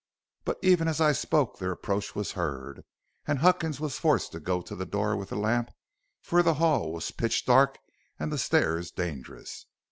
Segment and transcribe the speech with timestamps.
[0.45, 2.83] "But even as I spoke their approach was heard,
[3.27, 5.69] and Huckins was forced to go to the door with the lamp,
[6.23, 7.77] for the hall was pitch dark
[8.17, 9.67] and the stairs dangerous.